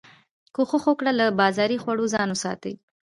کوښښ 0.55 0.83
وکړه 0.87 1.11
له 1.19 1.25
بازاري 1.41 1.77
خوړو 1.83 2.05
ځان 2.13 2.27
وساتي 2.31 2.73